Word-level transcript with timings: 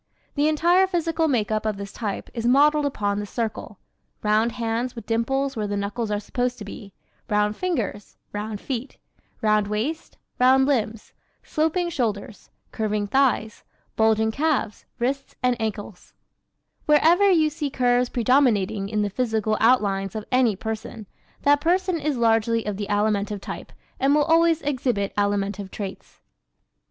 The 0.33 0.47
entire 0.47 0.87
physical 0.87 1.27
makeup 1.27 1.63
of 1.63 1.77
this 1.77 1.91
type 1.91 2.31
is 2.33 2.47
modeled 2.47 2.87
upon 2.87 3.19
the 3.19 3.25
circle 3.27 3.77
round 4.23 4.53
hands 4.53 4.95
with 4.95 5.05
dimples 5.05 5.55
where 5.55 5.67
the 5.67 5.77
knuckles 5.77 6.09
are 6.09 6.19
supposed 6.19 6.57
to 6.57 6.65
be; 6.65 6.91
round 7.29 7.55
fingers, 7.55 8.17
round 8.33 8.59
feet, 8.59 8.97
round 9.43 9.67
waist, 9.67 10.17
round 10.39 10.65
limbs, 10.65 11.13
sloping 11.43 11.87
shoulders, 11.91 12.49
curving 12.71 13.05
thighs, 13.05 13.63
bulging 13.95 14.31
calves, 14.31 14.85
wrists 14.97 15.35
and 15.43 15.55
ankles. 15.61 16.15
[Illustration: 16.87 16.87
2 16.87 16.93
Typical 16.93 16.97
Alimentive 16.97 17.17
face] 17.19 17.19
Wherever 17.19 17.41
you 17.43 17.49
see 17.51 17.69
curves 17.69 18.09
predominating 18.09 18.89
in 18.89 19.03
the 19.03 19.09
physical 19.11 19.55
outlines 19.59 20.15
of 20.15 20.25
any 20.31 20.55
person, 20.55 21.05
that 21.43 21.61
person 21.61 21.99
is 21.99 22.17
largely 22.17 22.65
of 22.65 22.77
the 22.77 22.87
Alimentive 22.89 23.39
type 23.39 23.71
and 23.99 24.15
will 24.15 24.23
always 24.23 24.63
exhibit 24.63 25.15
alimentive 25.15 25.69
traits. 25.69 26.21